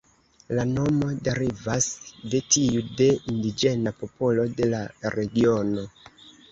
La 0.59 0.63
nomo 0.69 1.09
derivas 1.27 1.91
de 2.33 2.41
tiu 2.55 2.83
de 3.03 3.11
indiĝena 3.35 3.97
popolo 4.03 4.51
de 4.59 4.73
la 4.75 4.85
regiono. 5.19 5.91